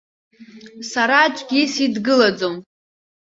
Сара 0.91 1.17
аӡәгьы 1.25 1.61
сидгылаӡом. 1.73 2.55